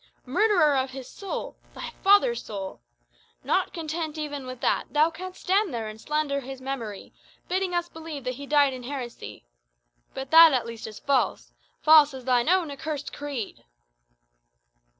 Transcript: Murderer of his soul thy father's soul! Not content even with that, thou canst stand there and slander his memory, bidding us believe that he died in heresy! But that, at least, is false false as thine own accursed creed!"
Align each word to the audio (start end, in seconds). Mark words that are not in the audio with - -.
Murderer 0.25 0.75
of 0.77 0.89
his 0.89 1.07
soul 1.07 1.57
thy 1.75 1.91
father's 2.03 2.43
soul! 2.43 2.81
Not 3.43 3.71
content 3.71 4.17
even 4.17 4.47
with 4.47 4.59
that, 4.61 4.85
thou 4.89 5.11
canst 5.11 5.41
stand 5.43 5.71
there 5.71 5.87
and 5.87 6.01
slander 6.01 6.39
his 6.39 6.59
memory, 6.59 7.13
bidding 7.47 7.75
us 7.75 7.87
believe 7.87 8.23
that 8.23 8.33
he 8.33 8.47
died 8.47 8.73
in 8.73 8.81
heresy! 8.81 9.45
But 10.15 10.31
that, 10.31 10.53
at 10.53 10.65
least, 10.65 10.87
is 10.87 10.97
false 10.97 11.51
false 11.83 12.15
as 12.15 12.25
thine 12.25 12.49
own 12.49 12.71
accursed 12.71 13.13
creed!" 13.13 13.63